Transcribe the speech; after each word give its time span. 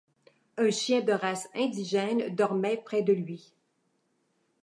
Un 0.57 0.71
chien 0.71 1.01
de 1.01 1.11
race 1.13 1.47
indigène 1.53 2.33
dormait 2.33 2.77
près 2.83 3.03
de 3.03 3.13
lui. 3.13 3.53